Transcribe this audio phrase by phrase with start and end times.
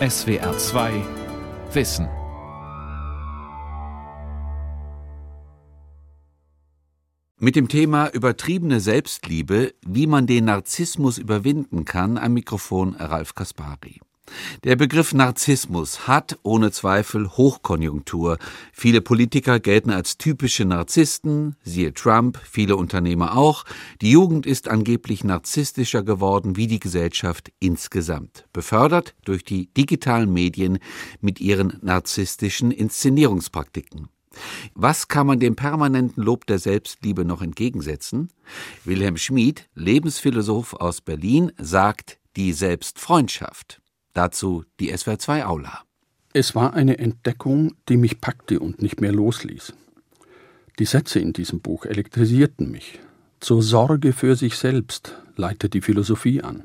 [0.00, 1.04] SWR 2
[1.72, 2.08] Wissen.
[7.38, 14.00] Mit dem Thema übertriebene Selbstliebe, wie man den Narzissmus überwinden kann, am Mikrofon Ralf Kaspari.
[14.64, 18.38] Der Begriff Narzissmus hat ohne Zweifel Hochkonjunktur.
[18.72, 23.64] Viele Politiker gelten als typische Narzissten, siehe Trump, viele Unternehmer auch.
[24.00, 30.78] Die Jugend ist angeblich narzisstischer geworden wie die Gesellschaft insgesamt, befördert durch die digitalen Medien
[31.20, 34.08] mit ihren narzisstischen Inszenierungspraktiken.
[34.74, 38.30] Was kann man dem permanenten Lob der Selbstliebe noch entgegensetzen?
[38.84, 43.80] Wilhelm Schmid, Lebensphilosoph aus Berlin, sagt die Selbstfreundschaft.
[44.14, 45.82] Dazu die SWR2 Aula.
[46.32, 49.74] Es war eine Entdeckung, die mich packte und nicht mehr losließ.
[50.78, 53.00] Die Sätze in diesem Buch elektrisierten mich.
[53.40, 56.62] Zur Sorge für sich selbst leitet die Philosophie an.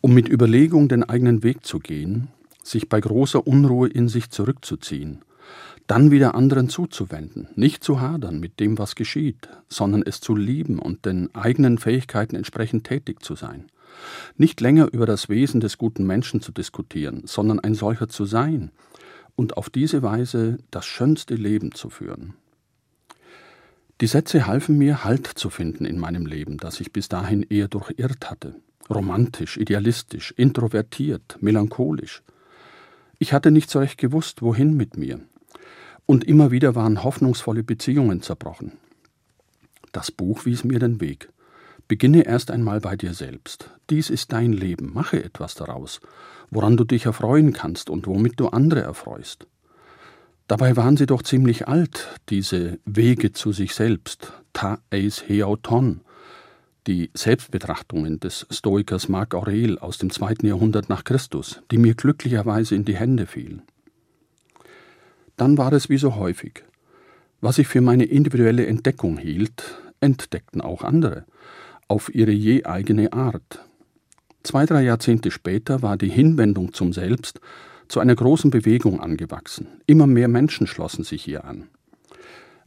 [0.00, 2.28] Um mit Überlegung den eigenen Weg zu gehen,
[2.64, 5.22] sich bei großer Unruhe in sich zurückzuziehen,
[5.86, 10.80] dann wieder anderen zuzuwenden, nicht zu hadern mit dem, was geschieht, sondern es zu lieben
[10.80, 13.66] und den eigenen Fähigkeiten entsprechend tätig zu sein.
[14.36, 18.70] Nicht länger über das Wesen des guten Menschen zu diskutieren, sondern ein solcher zu sein
[19.36, 22.34] und auf diese Weise das schönste Leben zu führen.
[24.00, 27.68] Die Sätze halfen mir, Halt zu finden in meinem Leben, das ich bis dahin eher
[27.68, 28.56] durchirrt hatte.
[28.90, 32.22] Romantisch, idealistisch, introvertiert, melancholisch.
[33.18, 35.20] Ich hatte nicht so recht gewusst, wohin mit mir,
[36.06, 38.72] und immer wieder waren hoffnungsvolle Beziehungen zerbrochen.
[39.92, 41.28] Das Buch wies mir den Weg.
[41.86, 43.70] Beginne erst einmal bei dir selbst.
[43.90, 44.92] Dies ist dein Leben.
[44.94, 46.00] Mache etwas daraus,
[46.50, 49.46] woran du dich erfreuen kannst und womit du andere erfreust.
[50.46, 56.02] Dabei waren sie doch ziemlich alt, diese Wege zu sich selbst, ta eis heauton,
[56.86, 62.74] die Selbstbetrachtungen des Stoikers Marc Aurel aus dem zweiten Jahrhundert nach Christus, die mir glücklicherweise
[62.74, 63.62] in die Hände fielen.
[65.36, 66.62] Dann war es wie so häufig.
[67.40, 71.24] Was ich für meine individuelle Entdeckung hielt, entdeckten auch andere,
[71.88, 73.64] auf ihre je eigene Art.
[74.42, 77.40] Zwei, drei Jahrzehnte später war die Hinwendung zum Selbst
[77.88, 79.68] zu einer großen Bewegung angewachsen.
[79.86, 81.68] Immer mehr Menschen schlossen sich ihr an.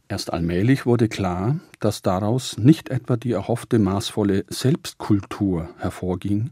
[0.09, 6.51] Erst allmählich wurde klar, dass daraus nicht etwa die erhoffte maßvolle Selbstkultur hervorging,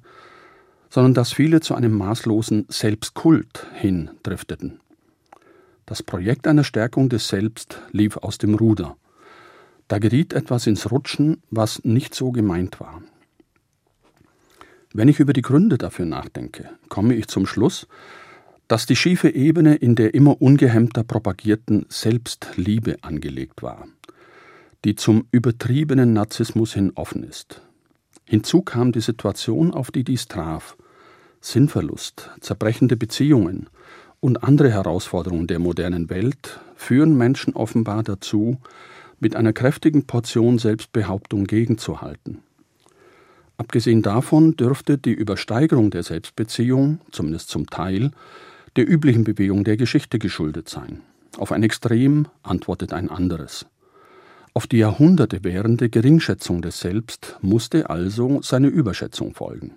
[0.90, 4.80] sondern dass viele zu einem maßlosen Selbstkult hin drifteten.
[5.86, 8.98] Das Projekt einer Stärkung des Selbst lief aus dem Ruder.
[9.88, 13.02] Da geriet etwas ins Rutschen, was nicht so gemeint war.
[14.94, 17.88] Wenn ich über die Gründe dafür nachdenke, komme ich zum Schluss,
[18.68, 23.88] dass die schiefe Ebene in der immer ungehemmter propagierten Selbstliebe angelegt war,
[24.86, 27.62] die zum übertriebenen Narzissmus hin offen ist.
[28.26, 30.78] Hinzu kam die Situation, auf die dies traf,
[31.42, 33.70] Sinnverlust, zerbrechende Beziehungen,
[34.20, 38.58] und andere Herausforderungen der modernen Welt führen Menschen offenbar dazu,
[39.20, 42.40] mit einer kräftigen Portion Selbstbehauptung gegenzuhalten.
[43.58, 48.12] Abgesehen davon dürfte die Übersteigerung der Selbstbeziehung, zumindest zum Teil,
[48.76, 51.02] der üblichen Bewegung der Geschichte geschuldet sein.
[51.38, 53.66] Auf ein Extrem antwortet ein anderes.
[54.54, 59.74] Auf die Jahrhunderte währende Geringschätzung des Selbst musste also seine Überschätzung folgen.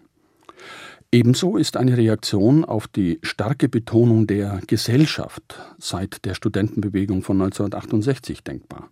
[1.11, 8.45] Ebenso ist eine Reaktion auf die starke Betonung der Gesellschaft seit der Studentenbewegung von 1968
[8.45, 8.91] denkbar,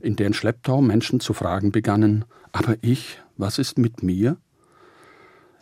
[0.00, 4.36] in deren Schlepptau Menschen zu fragen begannen, aber ich, was ist mit mir?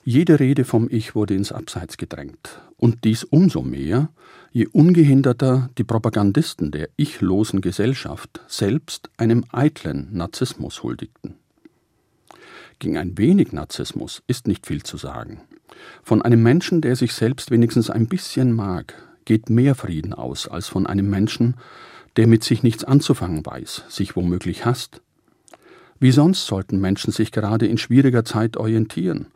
[0.04, 4.08] Jede Rede vom Ich wurde ins Abseits gedrängt, und dies umso mehr,
[4.52, 11.34] je ungehinderter die Propagandisten der ichlosen Gesellschaft selbst einem eitlen Narzissmus huldigten.
[12.78, 15.42] Gegen ein wenig Narzissmus ist nicht viel zu sagen.
[16.02, 18.94] Von einem Menschen, der sich selbst wenigstens ein bisschen mag,
[19.24, 21.56] geht mehr Frieden aus als von einem Menschen,
[22.18, 25.02] der mit sich nichts anzufangen weiß, sich womöglich hasst.
[26.00, 29.28] Wie sonst sollten Menschen sich gerade in schwieriger Zeit orientieren,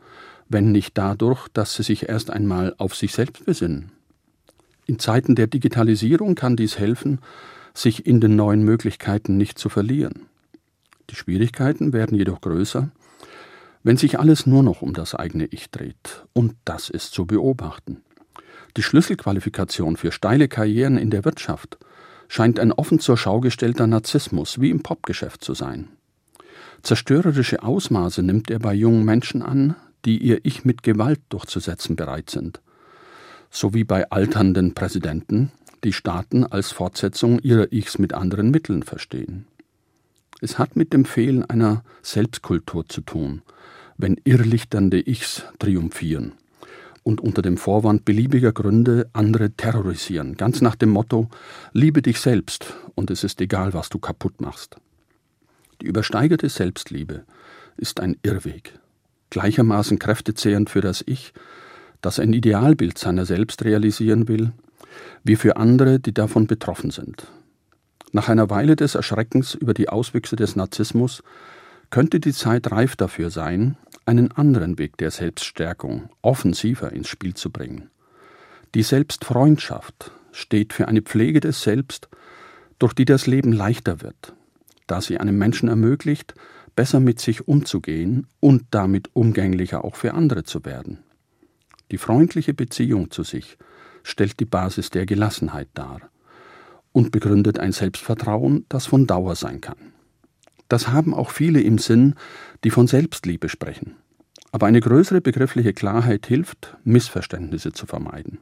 [0.49, 3.93] wenn nicht dadurch, dass sie sich erst einmal auf sich selbst besinnen?
[4.85, 7.19] In Zeiten der Digitalisierung kann dies helfen,
[7.73, 10.25] sich in den neuen Möglichkeiten nicht zu verlieren.
[11.09, 12.91] Die Schwierigkeiten werden jedoch größer,
[13.83, 18.01] wenn sich alles nur noch um das eigene Ich dreht, und das ist zu beobachten.
[18.75, 21.77] Die Schlüsselqualifikation für steile Karrieren in der Wirtschaft
[22.33, 25.89] scheint ein offen zur Schau gestellter Narzissmus wie im Popgeschäft zu sein.
[26.81, 32.31] Zerstörerische Ausmaße nimmt er bei jungen Menschen an, die ihr Ich mit Gewalt durchzusetzen bereit
[32.31, 32.59] sind,
[33.51, 35.51] sowie bei alternden Präsidenten,
[35.83, 39.45] die Staaten als Fortsetzung ihrer Ichs mit anderen Mitteln verstehen.
[40.41, 43.43] Es hat mit dem Fehlen einer Selbstkultur zu tun,
[43.95, 46.33] wenn irrlichternde Ichs triumphieren
[47.03, 51.29] und unter dem Vorwand beliebiger Gründe andere terrorisieren, ganz nach dem Motto
[51.73, 54.77] Liebe dich selbst und es ist egal, was du kaputt machst.
[55.81, 57.23] Die übersteigerte Selbstliebe
[57.77, 58.79] ist ein Irrweg,
[59.29, 61.33] gleichermaßen kräftezehrend für das Ich,
[62.01, 64.51] das ein Idealbild seiner selbst realisieren will,
[65.23, 67.27] wie für andere, die davon betroffen sind.
[68.11, 71.23] Nach einer Weile des Erschreckens über die Auswüchse des Narzissmus
[71.89, 77.51] könnte die Zeit reif dafür sein, einen anderen Weg der Selbststärkung offensiver ins Spiel zu
[77.51, 77.89] bringen.
[78.75, 82.09] Die Selbstfreundschaft steht für eine Pflege des Selbst,
[82.79, 84.33] durch die das Leben leichter wird,
[84.87, 86.33] da sie einem Menschen ermöglicht,
[86.75, 90.99] besser mit sich umzugehen und damit umgänglicher auch für andere zu werden.
[91.91, 93.57] Die freundliche Beziehung zu sich
[94.01, 96.01] stellt die Basis der Gelassenheit dar
[96.91, 99.93] und begründet ein Selbstvertrauen, das von Dauer sein kann.
[100.73, 102.15] Das haben auch viele im Sinn,
[102.63, 103.95] die von Selbstliebe sprechen.
[104.51, 108.39] Aber eine größere begriffliche Klarheit hilft, Missverständnisse zu vermeiden.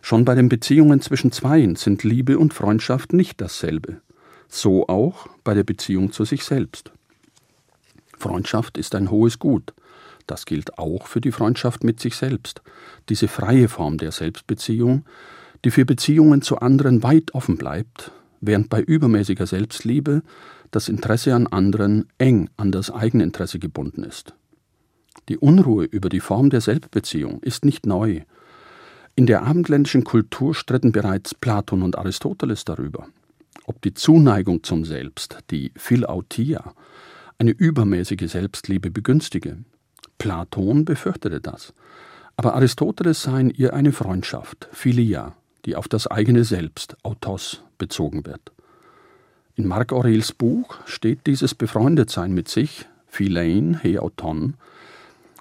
[0.00, 4.00] Schon bei den Beziehungen zwischen Zweien sind Liebe und Freundschaft nicht dasselbe.
[4.46, 6.92] So auch bei der Beziehung zu sich selbst.
[8.16, 9.74] Freundschaft ist ein hohes Gut.
[10.28, 12.62] Das gilt auch für die Freundschaft mit sich selbst,
[13.08, 15.06] diese freie Form der Selbstbeziehung,
[15.64, 20.22] die für Beziehungen zu anderen weit offen bleibt, während bei übermäßiger Selbstliebe
[20.70, 24.34] das Interesse an anderen eng an das Eigeninteresse gebunden ist.
[25.28, 28.22] Die Unruhe über die Form der Selbstbeziehung ist nicht neu.
[29.14, 33.08] In der abendländischen Kultur stritten bereits Platon und Aristoteles darüber,
[33.66, 36.72] ob die Zuneigung zum Selbst, die Philautia,
[37.38, 39.58] eine übermäßige Selbstliebe begünstige.
[40.18, 41.74] Platon befürchtete das,
[42.36, 45.34] aber Aristoteles sah in ihr eine Freundschaft, Philia,
[45.64, 48.52] die auf das eigene Selbst, Autos, bezogen wird.
[49.58, 54.54] In Marc Aurels Buch steht dieses Befreundetsein mit sich, Philein, Heauton,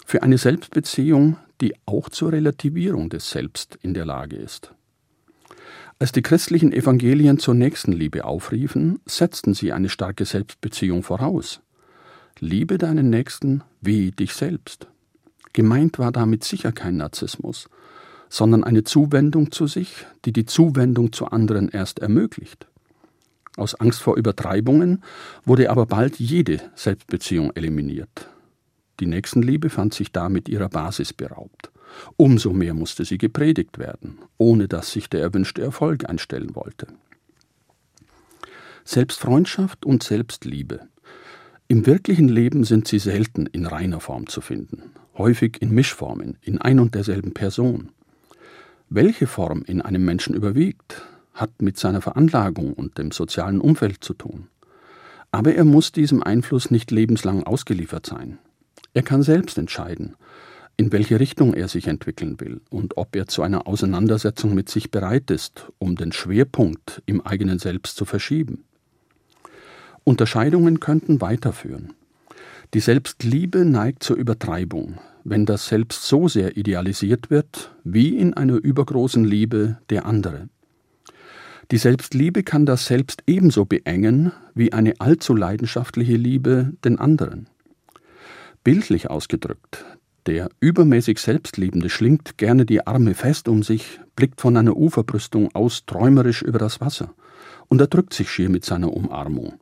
[0.08, 4.74] für eine Selbstbeziehung, die auch zur Relativierung des Selbst in der Lage ist.
[6.00, 11.62] Als die christlichen Evangelien zur Nächstenliebe aufriefen, setzten sie eine starke Selbstbeziehung voraus.
[12.40, 14.88] Liebe deinen Nächsten wie dich selbst.
[15.54, 17.70] Gemeint war damit sicher kein Narzissmus,
[18.30, 22.68] sondern eine Zuwendung zu sich, die die Zuwendung zu anderen erst ermöglicht.
[23.58, 25.04] Aus Angst vor Übertreibungen
[25.44, 28.30] wurde aber bald jede Selbstbeziehung eliminiert.
[29.00, 31.72] Die Nächstenliebe fand sich damit ihrer Basis beraubt.
[32.18, 36.88] Umso mehr musste sie gepredigt werden, ohne dass sich der erwünschte Erfolg einstellen wollte.
[38.86, 40.82] Selbstfreundschaft und Selbstliebe.
[41.68, 46.62] Im wirklichen Leben sind sie selten in reiner Form zu finden, häufig in Mischformen, in
[46.62, 47.90] ein und derselben Person.
[48.90, 51.02] Welche Form in einem Menschen überwiegt,
[51.38, 54.48] hat mit seiner Veranlagung und dem sozialen Umfeld zu tun.
[55.32, 58.40] Aber er muss diesem Einfluss nicht lebenslang ausgeliefert sein.
[58.94, 60.16] Er kann selbst entscheiden,
[60.78, 64.92] in welche Richtung er sich entwickeln will und ob er zu einer Auseinandersetzung mit sich
[64.92, 68.64] bereit ist, um den Schwerpunkt im eigenen Selbst zu verschieben.
[70.04, 71.94] Unterscheidungen könnten weiterführen.
[72.74, 78.56] Die Selbstliebe neigt zur Übertreibung, wenn das Selbst so sehr idealisiert wird, wie in einer
[78.56, 80.48] übergroßen Liebe der andere.
[81.70, 87.50] Die Selbstliebe kann das Selbst ebenso beengen wie eine allzu leidenschaftliche Liebe den anderen.
[88.64, 89.84] Bildlich ausgedrückt,
[90.28, 95.86] der übermäßig Selbstliebende schlingt gerne die Arme fest um sich, blickt von einer Uferbrüstung aus
[95.86, 97.14] träumerisch über das Wasser
[97.68, 99.56] und erdrückt sich schier mit seiner Umarmung,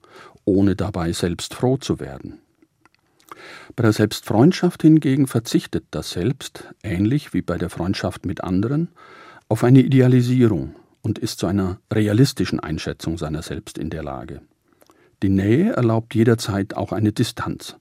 [0.43, 2.39] ohne dabei selbst froh zu werden.
[3.75, 8.89] Bei der Selbstfreundschaft hingegen verzichtet das Selbst, ähnlich wie bei der Freundschaft mit anderen,
[9.50, 14.41] auf eine Idealisierung und ist zu einer realistischen Einschätzung seiner selbst in der Lage.
[15.21, 17.75] Die Nähe erlaubt jederzeit auch eine Distanz.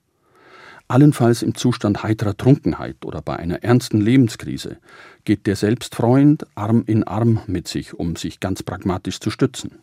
[0.87, 4.77] Allenfalls im Zustand heiterer Trunkenheit oder bei einer ernsten Lebenskrise
[5.23, 9.79] geht der Selbstfreund Arm in Arm mit sich, um sich ganz pragmatisch zu stützen.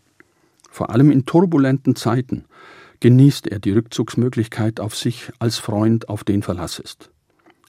[0.70, 2.44] Vor allem in turbulenten Zeiten
[3.00, 7.10] genießt er die Rückzugsmöglichkeit auf sich als Freund, auf den Verlass ist.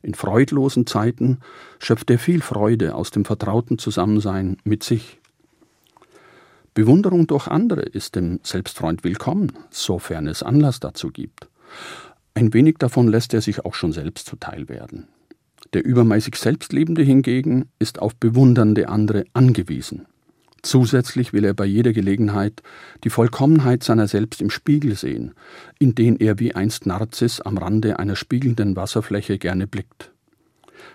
[0.04, 1.40] In freudlosen Zeiten
[1.80, 5.20] schöpft er viel Freude aus dem vertrauten Zusammensein mit sich.
[6.74, 11.48] Bewunderung durch andere ist dem Selbstfreund willkommen, sofern es Anlass dazu gibt.
[12.34, 15.08] Ein wenig davon lässt er sich auch schon selbst zuteil werden.
[15.74, 20.08] Der übermäßig Selbstliebende hingegen ist auf bewundernde andere angewiesen.
[20.64, 22.64] Zusätzlich will er bei jeder Gelegenheit
[23.04, 25.34] die Vollkommenheit seiner selbst im Spiegel sehen,
[25.78, 30.12] in den er wie einst Narziss am Rande einer spiegelnden Wasserfläche gerne blickt.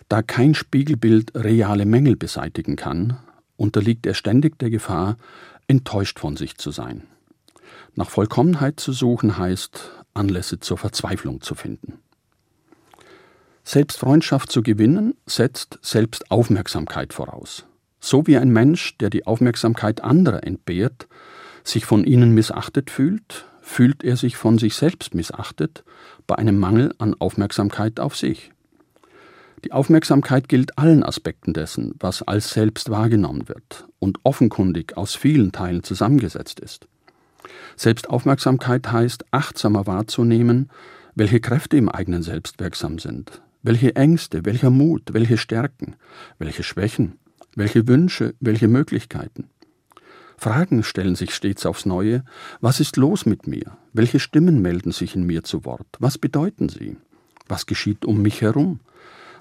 [0.09, 3.19] Da kein Spiegelbild reale Mängel beseitigen kann,
[3.57, 5.19] unterliegt er ständig der Gefahr,
[5.69, 7.07] enttäuscht von sich zu sein.
[7.95, 12.01] Nach Vollkommenheit zu suchen heißt, Anlässe zur Verzweiflung zu finden.
[13.65, 17.67] Selbstfreundschaft zu gewinnen setzt Selbstaufmerksamkeit voraus.
[18.01, 21.07] So wie ein Mensch, der die Aufmerksamkeit anderer entbehrt,
[21.65, 25.85] sich von ihnen missachtet fühlt, fühlt er sich von sich selbst missachtet
[26.27, 28.53] bei einem Mangel an Aufmerksamkeit auf sich.
[29.65, 35.53] Die Aufmerksamkeit gilt allen Aspekten dessen, was als selbst wahrgenommen wird und offenkundig aus vielen
[35.53, 36.87] Teilen zusammengesetzt ist.
[37.77, 40.71] Selbstaufmerksamkeit heißt, achtsamer wahrzunehmen,
[41.15, 45.97] welche Kräfte im eigenen Selbst wirksam sind, welche Ängste, welcher Mut, welche Stärken,
[46.39, 47.19] welche Schwächen,
[47.57, 49.49] welche Wünsche, welche Möglichkeiten.
[50.37, 52.25] Fragen stellen sich stets aufs Neue.
[52.61, 53.77] Was ist los mit mir?
[53.93, 55.89] Welche Stimmen melden sich in mir zu Wort?
[55.99, 56.97] Was bedeuten sie?
[57.49, 58.79] Was geschieht um mich herum?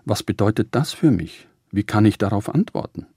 [0.10, 1.50] Was bedeutet das für mich?
[1.70, 3.08] Wie kann ich darauf antworten?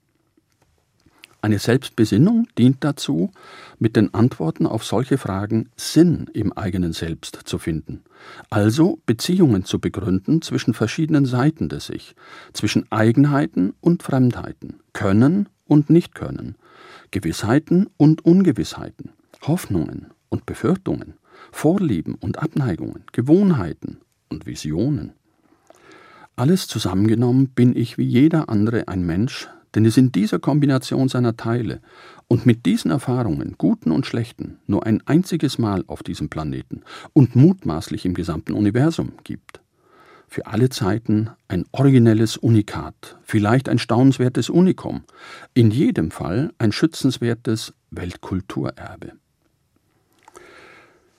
[1.41, 3.31] Eine Selbstbesinnung dient dazu,
[3.79, 8.03] mit den Antworten auf solche Fragen Sinn im eigenen Selbst zu finden,
[8.49, 12.13] also Beziehungen zu begründen zwischen verschiedenen Seiten des Ich,
[12.51, 16.57] zwischen Eigenheiten und Fremdheiten, Können und Nichtkönnen,
[17.11, 19.11] Gewissheiten und Ungewissheiten,
[19.43, 21.13] Hoffnungen und Befürchtungen,
[21.53, 25.13] Vorlieben und Abneigungen, Gewohnheiten und Visionen.
[26.41, 31.37] Alles zusammengenommen bin ich wie jeder andere ein Mensch, denn es in dieser Kombination seiner
[31.37, 31.81] Teile
[32.27, 36.81] und mit diesen Erfahrungen, guten und schlechten, nur ein einziges Mal auf diesem Planeten
[37.13, 39.61] und mutmaßlich im gesamten Universum gibt.
[40.27, 45.03] Für alle Zeiten ein originelles Unikat, vielleicht ein staunenswertes Unikum,
[45.53, 49.11] in jedem Fall ein schützenswertes Weltkulturerbe.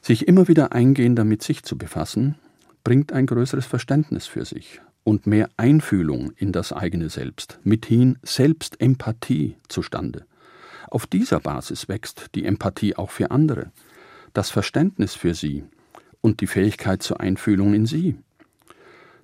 [0.00, 2.35] Sich immer wieder eingehender mit sich zu befassen,
[2.83, 9.56] bringt ein größeres Verständnis für sich und mehr Einfühlung in das eigene Selbst, mithin Selbstempathie
[9.68, 10.25] zustande.
[10.90, 13.73] Auf dieser Basis wächst die Empathie auch für andere,
[14.35, 15.64] das Verständnis für sie
[16.21, 18.16] und die Fähigkeit zur Einfühlung in sie.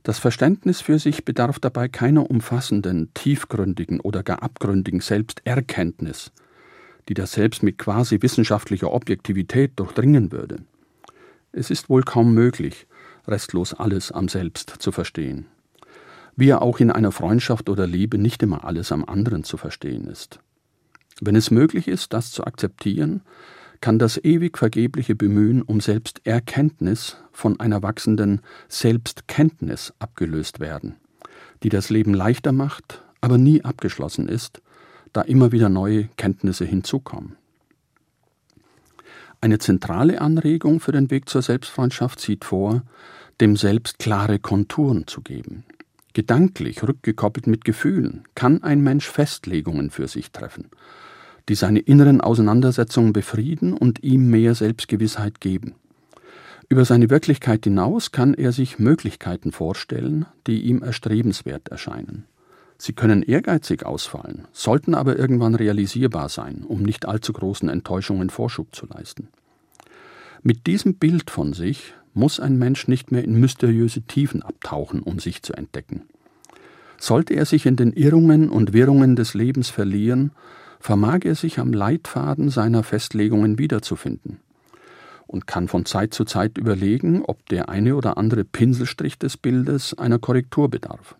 [0.03, 6.33] Das Verständnis für sich bedarf dabei keiner umfassenden, tiefgründigen oder gar abgründigen Selbsterkenntnis,
[7.09, 10.63] die das Selbst mit quasi wissenschaftlicher Objektivität durchdringen würde.
[11.53, 12.87] Es ist wohl kaum möglich,
[13.27, 15.47] restlos alles am Selbst zu verstehen
[16.39, 20.07] wie ja auch in einer Freundschaft oder Liebe nicht immer alles am anderen zu verstehen
[20.07, 20.39] ist.
[21.21, 23.23] Wenn es möglich ist, das zu akzeptieren,
[23.81, 30.95] kann das ewig vergebliche Bemühen um Selbsterkenntnis von einer wachsenden Selbstkenntnis abgelöst werden,
[31.65, 34.63] die das Leben leichter macht, aber nie abgeschlossen ist,
[35.13, 37.35] da immer wieder neue Kenntnisse hinzukommen.
[39.41, 42.83] Eine zentrale Anregung für den Weg zur Selbstfreundschaft sieht vor,
[43.41, 45.65] dem Selbst klare Konturen zu geben–
[46.19, 50.69] Gedanklich, rückgekoppelt mit Gefühlen, kann ein Mensch Festlegungen für sich treffen,
[51.49, 55.77] die seine inneren Auseinandersetzungen befrieden und ihm mehr Selbstgewissheit geben.
[56.69, 62.25] Über seine Wirklichkeit hinaus kann er sich Möglichkeiten vorstellen, die ihm erstrebenswert erscheinen.
[62.79, 68.75] Sie können ehrgeizig ausfallen, sollten aber irgendwann realisierbar sein, um nicht allzu großen Enttäuschungen Vorschub
[68.75, 69.29] zu leisten.
[70.43, 75.19] Mit diesem Bild von sich muss ein Mensch nicht mehr in mysteriöse Tiefen abtauchen, um
[75.19, 76.03] sich zu entdecken.
[76.99, 80.33] Sollte er sich in den Irrungen und Wirrungen des Lebens verlieren,
[80.81, 84.41] vermag er sich am Leitfaden seiner Festlegungen wiederzufinden
[85.29, 89.95] und kann von Zeit zu Zeit überlegen, ob der eine oder andere Pinselstrich des Bildes
[89.95, 91.17] einer Korrektur bedarf.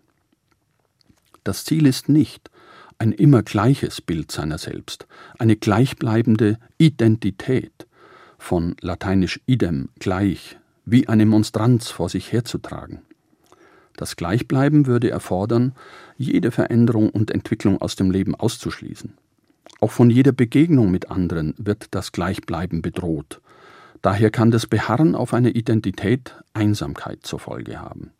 [1.43, 2.49] Das Ziel ist nicht
[2.97, 7.87] ein immer gleiches Bild seiner selbst, eine gleichbleibende Identität,
[8.37, 10.58] von lateinisch idem gleich,
[10.91, 13.01] wie eine Monstranz vor sich herzutragen.
[13.95, 15.73] Das Gleichbleiben würde erfordern,
[16.17, 19.13] jede Veränderung und Entwicklung aus dem Leben auszuschließen.
[19.81, 23.41] Auch von jeder Begegnung mit anderen wird das Gleichbleiben bedroht.
[24.01, 28.11] Daher kann das Beharren auf eine Identität Einsamkeit zur Folge haben.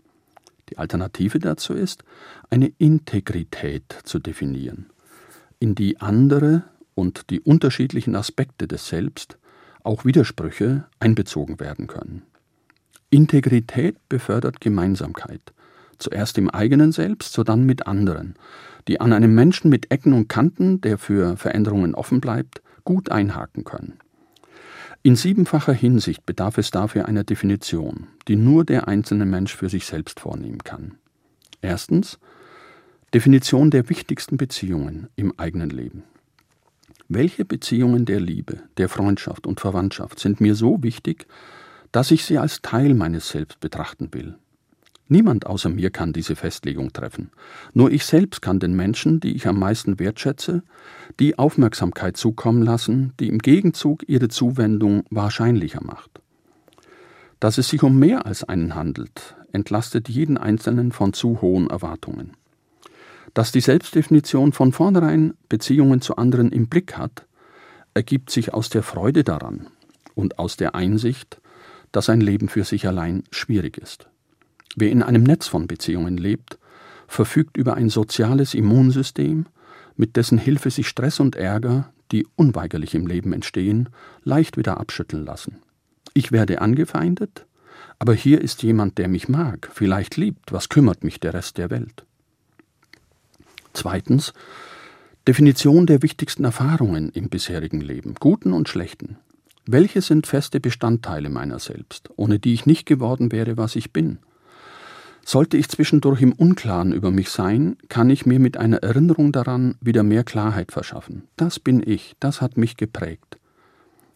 [0.69, 2.03] Die Alternative dazu ist,
[2.49, 4.87] eine Integrität zu definieren,
[5.59, 9.37] in die andere und die unterschiedlichen Aspekte des Selbst,
[9.83, 12.23] auch Widersprüche, einbezogen werden können.
[13.09, 15.41] Integrität befördert Gemeinsamkeit,
[15.97, 18.35] zuerst im eigenen Selbst, sodann mit anderen,
[18.87, 23.63] die an einem Menschen mit Ecken und Kanten, der für Veränderungen offen bleibt, gut einhaken
[23.63, 23.99] können.
[25.01, 29.85] In siebenfacher Hinsicht bedarf es dafür einer Definition, die nur der einzelne Mensch für sich
[29.85, 30.95] selbst vornehmen kann.
[31.61, 32.19] Erstens
[33.13, 36.03] Definition der wichtigsten Beziehungen im eigenen Leben.
[37.07, 41.25] Welche Beziehungen der Liebe, der Freundschaft und Verwandtschaft sind mir so wichtig,
[41.91, 44.35] dass ich sie als Teil meines Selbst betrachten will.
[45.11, 47.31] Niemand außer mir kann diese Festlegung treffen.
[47.73, 50.61] Nur ich selbst kann den Menschen, die ich am meisten wertschätze,
[51.19, 56.21] die Aufmerksamkeit zukommen lassen, die im Gegenzug ihre Zuwendung wahrscheinlicher macht.
[57.39, 62.33] Dass es sich um mehr als einen handelt, entlastet jeden Einzelnen von zu hohen Erwartungen.
[63.33, 67.25] Dass die Selbstdefinition von vornherein Beziehungen zu anderen im Blick hat,
[67.95, 69.67] ergibt sich aus der Freude daran
[70.13, 71.41] und aus der Einsicht,
[71.91, 74.07] dass ein Leben für sich allein schwierig ist.
[74.75, 76.57] Wer in einem Netz von Beziehungen lebt,
[77.07, 79.47] verfügt über ein soziales Immunsystem,
[79.95, 83.89] mit dessen Hilfe sich Stress und Ärger, die unweigerlich im Leben entstehen,
[84.23, 85.57] leicht wieder abschütteln lassen.
[86.13, 87.45] Ich werde angefeindet,
[87.97, 91.69] aber hier ist jemand, der mich mag, vielleicht liebt, was kümmert mich der Rest der
[91.69, 92.05] Welt?
[93.73, 94.33] Zweitens
[95.27, 99.17] Definition der wichtigsten Erfahrungen im bisherigen Leben, guten und schlechten.
[99.71, 104.17] Welche sind feste Bestandteile meiner selbst, ohne die ich nicht geworden wäre, was ich bin?
[105.23, 109.75] Sollte ich zwischendurch im Unklaren über mich sein, kann ich mir mit einer Erinnerung daran
[109.79, 111.27] wieder mehr Klarheit verschaffen.
[111.35, 113.37] Das bin ich, das hat mich geprägt.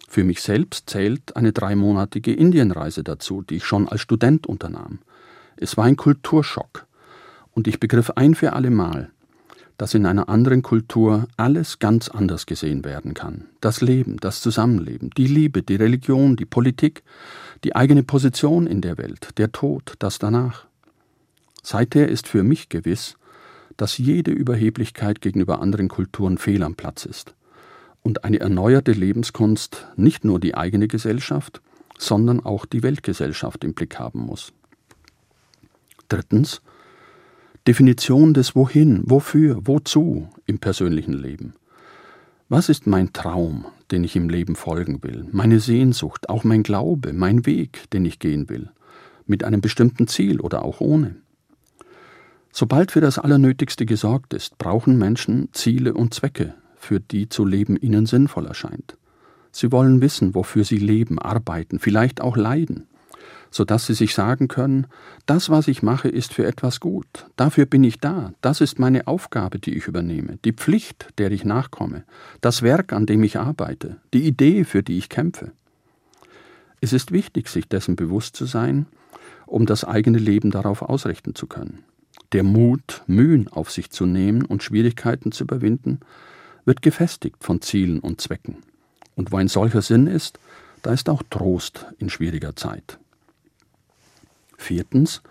[0.10, 5.02] Für mich selbst zählt eine dreimonatige Indienreise dazu, die ich schon als Student unternahm.
[5.56, 6.88] Es war ein Kulturschock,
[7.52, 9.12] und ich begriff ein für allemal,
[9.78, 13.46] dass in einer anderen Kultur alles ganz anders gesehen werden kann.
[13.62, 17.04] Das Leben, das Zusammenleben, die Liebe, die Religion, die Politik,
[17.64, 20.66] die eigene Position in der Welt, der Tod, das danach.
[21.64, 23.16] Seither ist für mich gewiss,
[23.78, 27.34] dass jede Überheblichkeit gegenüber anderen Kulturen fehl am Platz ist
[28.04, 31.62] und eine erneuerte Lebenskunst nicht nur die eigene Gesellschaft,
[31.98, 34.52] sondern auch die Weltgesellschaft im Blick haben muss.
[36.10, 36.62] Drittens,
[37.66, 41.54] Definition des Wohin, wofür, wozu im persönlichen Leben.
[42.50, 47.14] Was ist mein Traum, den ich im Leben folgen will, meine Sehnsucht, auch mein Glaube,
[47.14, 48.70] mein Weg, den ich gehen will,
[49.28, 51.16] mit einem bestimmten Ziel oder auch ohne?
[52.52, 57.78] Sobald für das Allernötigste gesorgt ist, brauchen Menschen Ziele und Zwecke, für die zu leben
[57.78, 58.98] ihnen sinnvoll erscheint.
[59.54, 62.88] Sie wollen wissen, wofür sie leben, arbeiten, vielleicht auch leiden
[63.54, 64.88] sodass sie sich sagen können,
[65.28, 69.06] das, was ich mache, ist für etwas gut, dafür bin ich da, das ist meine
[69.06, 72.04] Aufgabe, die ich übernehme, die Pflicht, der ich nachkomme,
[72.42, 75.52] das Werk, an dem ich arbeite, die Idee, für die ich kämpfe.
[76.82, 78.88] Es ist wichtig, sich dessen bewusst zu sein,
[79.46, 81.84] um das eigene Leben darauf ausrichten zu können.
[82.32, 86.00] Der Mut, Mühen auf sich zu nehmen und Schwierigkeiten zu überwinden,
[86.66, 88.58] wird gefestigt von Zielen und Zwecken.
[89.16, 90.40] Und wo ein solcher Sinn ist,
[90.82, 92.98] da ist auch Trost in schwieriger Zeit.
[94.58, 95.22] Viertens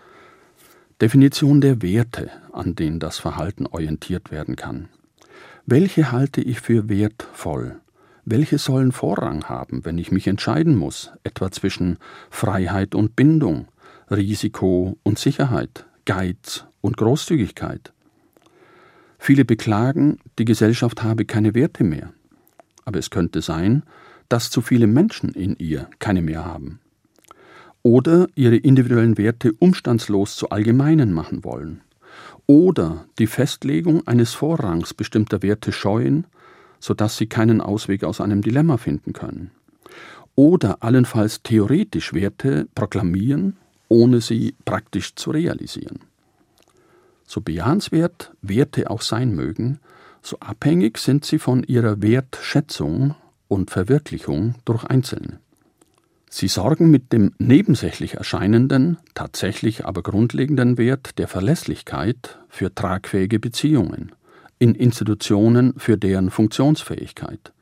[1.01, 4.89] Definition der Werte, an denen das Verhalten orientiert werden kann.
[5.65, 7.81] Welche halte ich für wertvoll?
[8.25, 11.97] Welche sollen Vorrang haben, wenn ich mich entscheiden muss, etwa zwischen
[12.29, 13.67] Freiheit und Bindung,
[14.09, 17.91] Risiko und Sicherheit, Geiz und Großzügigkeit?
[19.17, 22.13] Viele beklagen, die Gesellschaft habe keine Werte mehr.
[22.85, 23.83] Aber es könnte sein,
[24.29, 26.79] dass zu viele Menschen in ihr keine mehr haben
[27.83, 31.81] oder ihre individuellen Werte umstandslos zu allgemeinen machen wollen
[32.47, 36.25] oder die Festlegung eines Vorrangs bestimmter Werte scheuen,
[36.79, 39.51] sodass sie keinen Ausweg aus einem Dilemma finden können
[40.35, 45.99] oder allenfalls theoretisch Werte proklamieren, ohne sie praktisch zu realisieren.
[47.25, 49.79] So bejahenswert Werte auch sein mögen,
[50.21, 53.15] so abhängig sind sie von ihrer Wertschätzung
[53.47, 55.39] und Verwirklichung durch Einzelne.
[56.35, 64.13] Sie sorgen mit dem nebensächlich erscheinenden, tatsächlich aber grundlegenden Wert der Verlässlichkeit für tragfähige Beziehungen,
[64.57, 67.53] in Institutionen für deren Funktionsfähigkeit.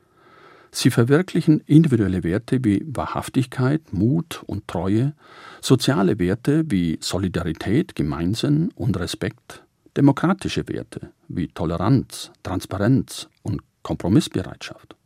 [0.70, 5.12] Sie verwirklichen individuelle Werte wie Wahrhaftigkeit, Mut und Treue,
[5.60, 9.64] soziale Werte wie Solidarität, Gemeinsinn und Respekt,
[9.98, 14.96] demokratische Werte wie Toleranz, Transparenz und Kompromissbereitschaft.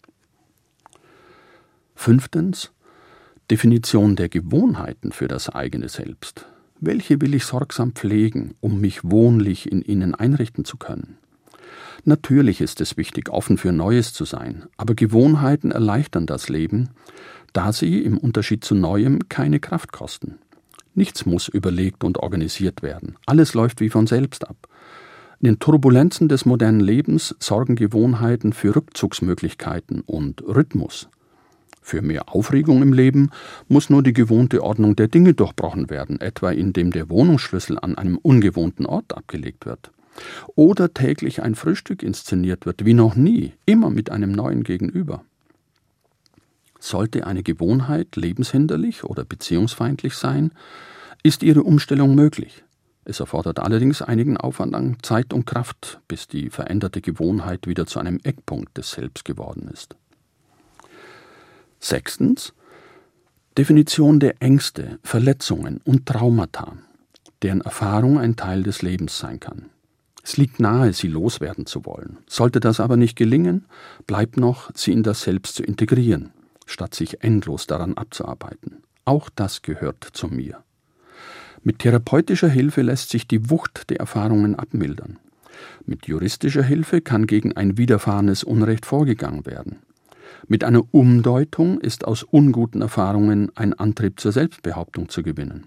[1.97, 2.71] Fünftens
[3.51, 6.47] Definition der Gewohnheiten für das eigene Selbst.
[6.81, 11.19] Welche will ich sorgsam pflegen, um mich wohnlich in ihnen einrichten zu können?
[12.05, 16.91] Natürlich ist es wichtig, offen für Neues zu sein, aber Gewohnheiten erleichtern das Leben,
[17.53, 20.39] da sie im Unterschied zu Neuem keine Kraft kosten.
[20.95, 23.17] Nichts muss überlegt und organisiert werden.
[23.27, 24.69] Alles läuft wie von selbst ab.
[25.39, 31.09] In den Turbulenzen des modernen Lebens sorgen Gewohnheiten für Rückzugsmöglichkeiten und Rhythmus.
[31.89, 33.31] Für mehr Aufregung im Leben
[33.69, 38.19] muss nur die gewohnte Ordnung der Dinge durchbrochen werden, etwa indem der Wohnungsschlüssel an einem
[38.19, 39.93] ungewohnten Ort abgelegt wird.
[40.57, 45.23] Oder täglich ein Frühstück inszeniert wird, wie noch nie, immer mit einem neuen Gegenüber.
[46.81, 50.51] Sollte eine Gewohnheit lebenshinderlich oder beziehungsfeindlich sein,
[51.23, 52.65] ist ihre Umstellung möglich.
[53.05, 58.01] Es erfordert allerdings einigen Aufwand an Zeit und Kraft, bis die veränderte Gewohnheit wieder zu
[58.01, 59.95] einem Eckpunkt des Selbst geworden ist.
[61.87, 62.53] Sechstens
[63.57, 66.77] Definition der Ängste, Verletzungen und Traumata.
[67.43, 69.67] deren Erfahrung ein Teil des Lebens sein kann.
[70.25, 72.19] Es liegt nahe, sie loswerden zu wollen.
[72.27, 73.67] Sollte das aber nicht gelingen,
[74.09, 76.33] bleibt noch, sie in das Selbst zu integrieren,
[76.65, 78.83] statt sich endlos daran abzuarbeiten.
[79.05, 80.65] Auch das gehört zu mir.
[81.63, 85.21] Mit therapeutischer Hilfe lässt sich die Wucht der Erfahrungen abmildern.
[85.85, 89.77] Mit juristischer Hilfe kann gegen ein widerfahrenes Unrecht vorgegangen werden.
[90.49, 95.67] Mit einer Umdeutung ist aus unguten Erfahrungen ein Antrieb zur Selbstbehauptung zu gewinnen.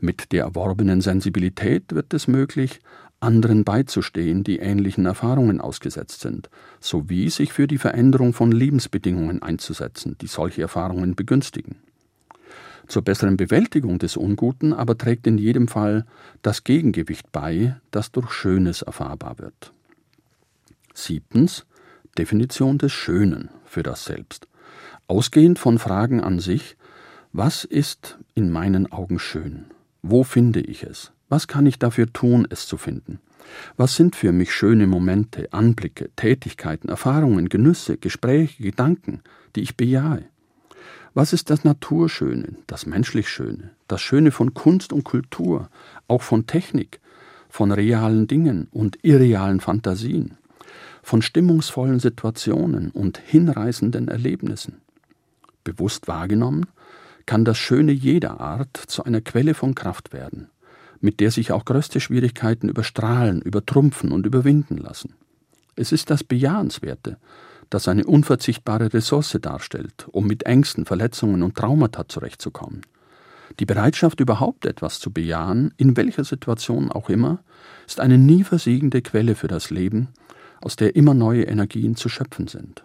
[0.00, 2.80] Mit der erworbenen Sensibilität wird es möglich,
[3.20, 10.16] anderen beizustehen, die ähnlichen Erfahrungen ausgesetzt sind, sowie sich für die Veränderung von Lebensbedingungen einzusetzen,
[10.20, 11.76] die solche Erfahrungen begünstigen.
[12.86, 16.04] Zur besseren Bewältigung des Unguten aber trägt in jedem Fall
[16.42, 19.72] das Gegengewicht bei, das durch Schönes erfahrbar wird.
[20.92, 21.64] Siebtens
[22.18, 24.46] Definition des Schönen für das Selbst.
[25.08, 26.76] Ausgehend von Fragen an sich,
[27.32, 29.66] was ist in meinen Augen schön?
[30.00, 31.10] Wo finde ich es?
[31.28, 33.18] Was kann ich dafür tun, es zu finden?
[33.76, 39.20] Was sind für mich schöne Momente, Anblicke, Tätigkeiten, Erfahrungen, Genüsse, Gespräche, Gedanken,
[39.56, 40.24] die ich bejahe?
[41.12, 45.68] Was ist das Naturschöne, das menschlich Schöne, das Schöne von Kunst und Kultur,
[46.06, 47.00] auch von Technik,
[47.48, 50.38] von realen Dingen und irrealen Fantasien,
[51.04, 54.80] von stimmungsvollen Situationen und hinreißenden Erlebnissen?
[55.62, 56.66] Bewusst wahrgenommen,
[57.26, 60.48] kann das Schöne jeder Art zu einer Quelle von Kraft werden,
[61.00, 65.14] mit der sich auch größte Schwierigkeiten überstrahlen, übertrumpfen und überwinden lassen.
[65.76, 67.18] Es ist das Bejahenswerte,
[67.70, 72.82] das eine unverzichtbare Ressource darstellt, um mit Ängsten, Verletzungen und Traumata zurechtzukommen.
[73.60, 77.40] Die Bereitschaft, überhaupt etwas zu bejahen, in welcher Situation auch immer,
[77.86, 80.08] ist eine nie versiegende Quelle für das Leben,
[80.64, 82.84] aus der immer neue Energien zu schöpfen sind.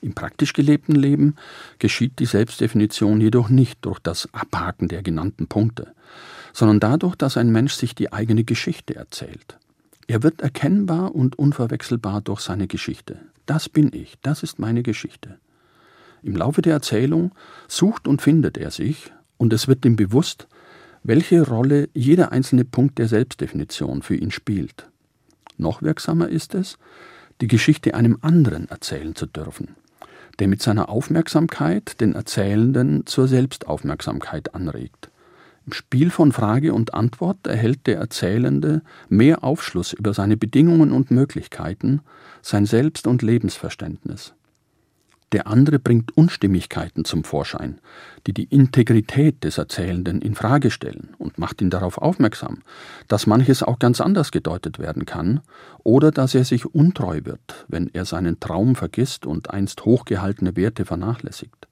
[0.00, 1.36] Im praktisch gelebten Leben
[1.78, 5.92] geschieht die Selbstdefinition jedoch nicht durch das Abhaken der genannten Punkte,
[6.52, 9.58] sondern dadurch, dass ein Mensch sich die eigene Geschichte erzählt.
[10.06, 13.18] Er wird erkennbar und unverwechselbar durch seine Geschichte.
[13.46, 15.38] Das bin ich, das ist meine Geschichte.
[16.22, 17.32] Im Laufe der Erzählung
[17.68, 20.48] sucht und findet er sich, und es wird ihm bewusst,
[21.02, 24.88] welche Rolle jeder einzelne Punkt der Selbstdefinition für ihn spielt.
[25.56, 26.78] Noch wirksamer ist es,
[27.40, 29.76] die Geschichte einem anderen erzählen zu dürfen,
[30.38, 35.10] der mit seiner Aufmerksamkeit den Erzählenden zur Selbstaufmerksamkeit anregt.
[35.66, 41.10] Im Spiel von Frage und Antwort erhält der Erzählende mehr Aufschluss über seine Bedingungen und
[41.10, 42.00] Möglichkeiten,
[42.42, 44.34] sein Selbst- und Lebensverständnis.
[45.32, 47.80] Der andere bringt Unstimmigkeiten zum Vorschein,
[48.26, 52.62] die die Integrität des Erzählenden in Frage stellen und macht ihn darauf aufmerksam,
[53.08, 55.40] dass manches auch ganz anders gedeutet werden kann
[55.82, 60.84] oder dass er sich untreu wird, wenn er seinen Traum vergisst und einst hochgehaltene Werte
[60.84, 61.68] vernachlässigt.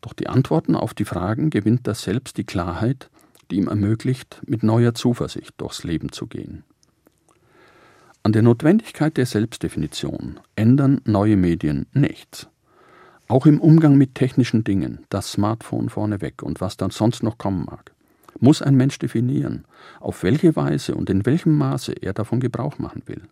[0.00, 3.10] Doch die Antworten auf die Fragen gewinnt das Selbst die Klarheit,
[3.50, 6.64] die ihm ermöglicht, mit neuer Zuversicht durchs Leben zu gehen.
[8.22, 12.48] An der Notwendigkeit der Selbstdefinition ändern neue Medien nichts.
[13.30, 17.64] Auch im Umgang mit technischen Dingen, das Smartphone vorneweg und was dann sonst noch kommen
[17.64, 17.92] mag,
[18.40, 19.66] muss ein Mensch definieren,
[20.00, 23.22] auf welche Weise und in welchem Maße er davon Gebrauch machen will.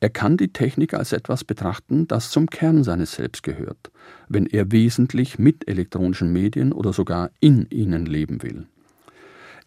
[0.00, 3.92] Er kann die Technik als etwas betrachten, das zum Kern seines Selbst gehört,
[4.28, 8.66] wenn er wesentlich mit elektronischen Medien oder sogar in ihnen leben will.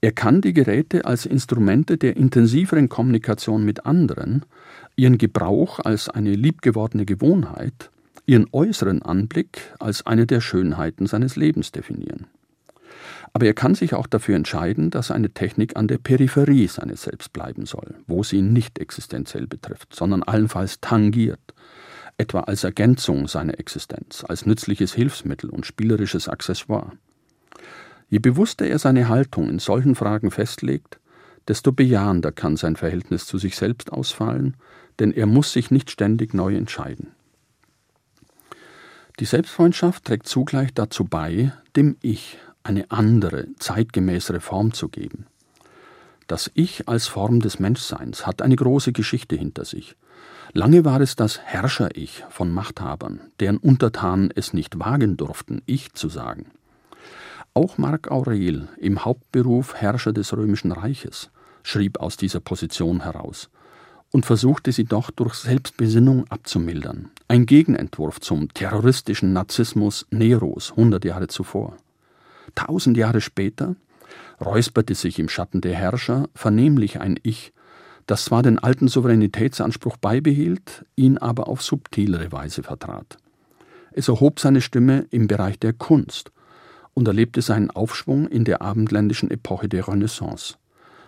[0.01, 4.43] Er kann die Geräte als Instrumente der intensiveren Kommunikation mit anderen,
[4.97, 7.91] ihren Gebrauch als eine liebgewordene Gewohnheit,
[8.25, 12.27] ihren äußeren Anblick als eine der Schönheiten seines Lebens definieren.
[13.33, 17.33] Aber er kann sich auch dafür entscheiden, dass eine Technik an der Peripherie seines Selbst
[17.33, 21.39] bleiben soll, wo sie ihn nicht existenziell betrifft, sondern allenfalls tangiert,
[22.17, 26.91] etwa als Ergänzung seiner Existenz, als nützliches Hilfsmittel und spielerisches Accessoire.
[28.09, 30.99] Je bewusster er seine Haltung in solchen Fragen festlegt,
[31.47, 34.55] desto bejahender kann sein Verhältnis zu sich selbst ausfallen,
[34.99, 37.07] denn er muss sich nicht ständig neu entscheiden.
[39.19, 45.27] Die Selbstfreundschaft trägt zugleich dazu bei, dem Ich eine andere, zeitgemäßere Form zu geben.
[46.27, 49.95] Das Ich als Form des Menschseins hat eine große Geschichte hinter sich.
[50.53, 56.09] Lange war es das Herrscher-Ich von Machthabern, deren Untertanen es nicht wagen durften, Ich zu
[56.09, 56.47] sagen.
[57.53, 61.29] Auch Marc Aurel, im Hauptberuf Herrscher des römischen Reiches,
[61.61, 63.49] schrieb aus dieser Position heraus
[64.13, 67.09] und versuchte sie doch durch Selbstbesinnung abzumildern.
[67.27, 71.75] Ein Gegenentwurf zum terroristischen Narzissmus Neros hundert Jahre zuvor.
[72.53, 73.75] Tausend Jahre später
[74.39, 77.53] räusperte sich im Schatten der Herrscher vernehmlich ein Ich,
[78.05, 83.17] das zwar den alten Souveränitätsanspruch beibehielt, ihn aber auf subtilere Weise vertrat.
[83.93, 86.31] Es erhob seine Stimme im Bereich der Kunst
[86.93, 90.55] und erlebte seinen Aufschwung in der abendländischen Epoche der Renaissance.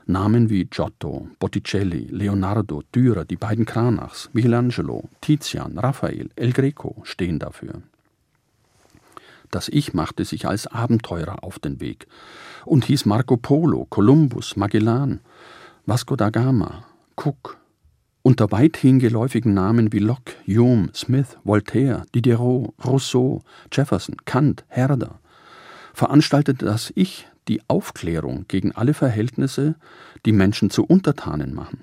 [0.08, 7.40] Namen wie Giotto, Botticelli, Leonardo, Dürer, die beiden Cranachs, Michelangelo, Tizian, Raphael, El Greco stehen
[7.40, 7.82] dafür.
[9.52, 12.08] Das Ich machte sich als Abenteurer auf den Weg
[12.66, 15.22] und hieß Marco Polo, Kolumbus, Magellan,
[15.86, 17.58] Vasco da Gama, Cook,
[18.22, 23.42] unter weithin geläufigen Namen wie Locke, Hume, Smith, Voltaire, Diderot, Rousseau,
[23.72, 25.20] Jefferson, Kant, Herder
[25.96, 29.76] veranstaltete das Ich die Aufklärung gegen alle Verhältnisse,
[30.26, 31.82] die Menschen zu Untertanen machen.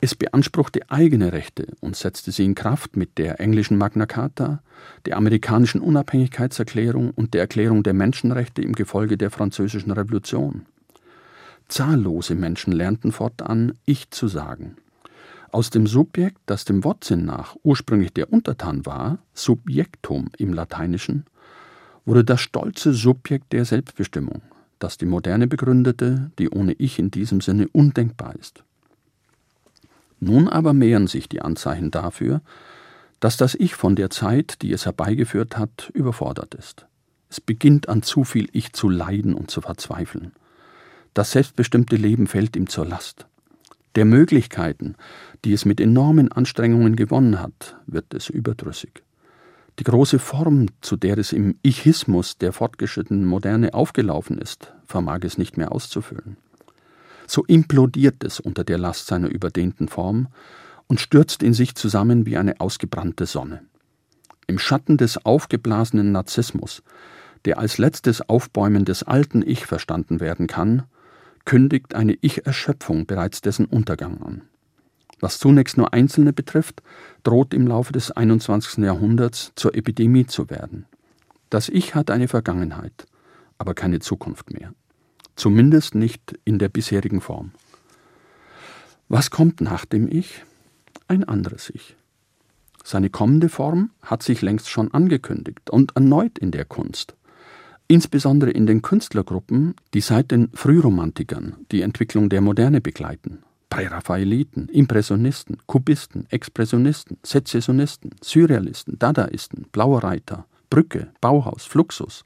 [0.00, 4.62] Es beanspruchte eigene Rechte und setzte sie in Kraft mit der englischen Magna Carta,
[5.06, 10.66] der amerikanischen Unabhängigkeitserklärung und der Erklärung der Menschenrechte im Gefolge der Französischen Revolution.
[11.68, 14.76] Zahllose Menschen lernten fortan Ich zu sagen.
[15.50, 21.24] Aus dem Subjekt, das dem Wortsinn nach ursprünglich der Untertan war, Subjektum im Lateinischen,
[22.04, 24.42] wurde das stolze Subjekt der Selbstbestimmung,
[24.78, 28.62] das die Moderne begründete, die ohne Ich in diesem Sinne undenkbar ist.
[30.20, 32.40] Nun aber mehren sich die Anzeichen dafür,
[33.20, 36.86] dass das Ich von der Zeit, die es herbeigeführt hat, überfordert ist.
[37.28, 40.32] Es beginnt an zu viel Ich zu leiden und zu verzweifeln.
[41.14, 43.26] Das selbstbestimmte Leben fällt ihm zur Last.
[43.94, 44.94] Der Möglichkeiten,
[45.44, 49.02] die es mit enormen Anstrengungen gewonnen hat, wird es überdrüssig.
[49.78, 55.36] Die große Form, zu der es im Ichismus der fortgeschrittenen Moderne aufgelaufen ist, vermag es
[55.36, 56.38] nicht mehr auszufüllen.
[57.26, 60.28] So implodiert es unter der Last seiner überdehnten Form
[60.86, 63.62] und stürzt in sich zusammen wie eine ausgebrannte Sonne.
[64.46, 66.82] Im Schatten des aufgeblasenen Narzissmus,
[67.44, 70.84] der als letztes Aufbäumen des alten Ich verstanden werden kann,
[71.44, 74.42] kündigt eine Ich-Erschöpfung bereits dessen Untergang an.
[75.20, 76.82] Was zunächst nur Einzelne betrifft,
[77.22, 78.84] droht im Laufe des 21.
[78.84, 80.86] Jahrhunderts zur Epidemie zu werden.
[81.48, 83.06] Das Ich hat eine Vergangenheit,
[83.58, 84.74] aber keine Zukunft mehr.
[85.36, 87.52] Zumindest nicht in der bisherigen Form.
[89.08, 90.42] Was kommt nach dem Ich?
[91.08, 91.96] Ein anderes Ich.
[92.82, 97.16] Seine kommende Form hat sich längst schon angekündigt und erneut in der Kunst.
[97.88, 103.44] Insbesondere in den Künstlergruppen, die seit den Frühromantikern die Entwicklung der Moderne begleiten.
[103.76, 112.24] Präraffaeliten, Impressionisten, Kubisten, Expressionisten, Sezessionisten, Surrealisten, Dadaisten, Blauer Reiter, Brücke, Bauhaus, Fluxus.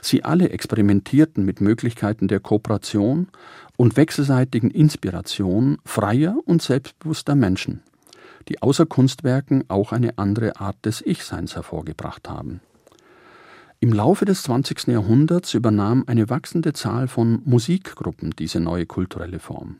[0.00, 3.28] Sie alle experimentierten mit Möglichkeiten der Kooperation
[3.76, 7.82] und wechselseitigen Inspiration freier und selbstbewusster Menschen,
[8.48, 12.62] die außer Kunstwerken auch eine andere Art des Ich-Seins hervorgebracht haben.
[13.80, 14.86] Im Laufe des 20.
[14.86, 19.76] Jahrhunderts übernahm eine wachsende Zahl von Musikgruppen diese neue kulturelle Form.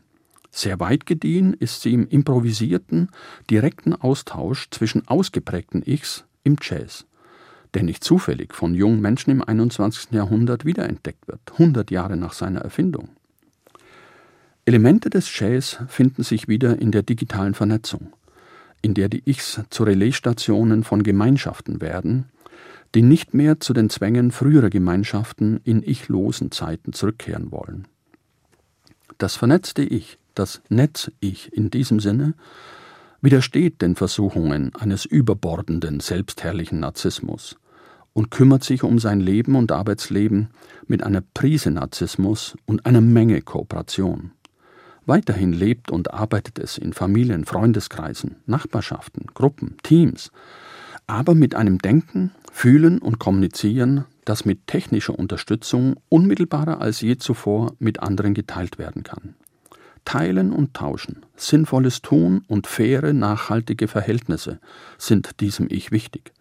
[0.57, 3.09] Sehr weit gediehen ist sie im improvisierten,
[3.47, 7.05] direkten Austausch zwischen ausgeprägten Ichs im Jazz,
[7.75, 10.13] der nicht zufällig von jungen Menschen im 21.
[10.13, 13.09] Jahrhundert wiederentdeckt wird, 100 Jahre nach seiner Erfindung.
[14.65, 18.11] Elemente des Jazz finden sich wieder in der digitalen Vernetzung,
[18.81, 22.29] in der die Ichs zu Relaisstationen von Gemeinschaften werden,
[22.95, 27.87] die nicht mehr zu den Zwängen früherer Gemeinschaften in ichlosen Zeiten zurückkehren wollen.
[29.19, 32.33] Das vernetzte Ich das Netz-Ich in diesem Sinne
[33.21, 37.57] widersteht den Versuchungen eines überbordenden, selbstherrlichen Narzissmus
[38.13, 40.49] und kümmert sich um sein Leben und Arbeitsleben
[40.87, 44.31] mit einer Prise Narzissmus und einer Menge Kooperation.
[45.05, 50.31] Weiterhin lebt und arbeitet es in Familien, Freundeskreisen, Nachbarschaften, Gruppen, Teams,
[51.07, 57.73] aber mit einem Denken, Fühlen und Kommunizieren, das mit technischer Unterstützung unmittelbarer als je zuvor
[57.79, 59.35] mit anderen geteilt werden kann.
[60.07, 64.61] Teilen und Tauschen, sinnvolles Tun und faire, nachhaltige Verhältnisse
[64.97, 66.31] sind diesem Ich wichtig.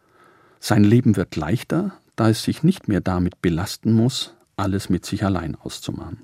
[0.60, 5.24] Sein Leben wird leichter, da es sich nicht mehr damit belasten muss, alles mit sich
[5.24, 6.20] allein auszumachen.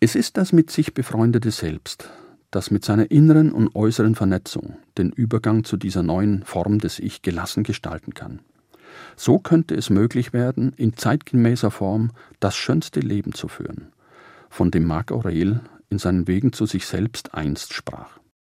[0.00, 2.10] Es ist das mit sich befreundete Selbst,
[2.50, 7.22] das mit seiner inneren und äußeren Vernetzung den Übergang zu dieser neuen Form des Ich
[7.22, 8.40] gelassen gestalten kann.
[9.14, 12.10] So könnte es möglich werden, in zeitgemäßer Form
[12.40, 13.92] das schönste Leben zu führen,
[14.50, 15.60] von dem Marc Aurel
[15.92, 18.21] in seinen Wegen zu sich selbst einst sprach.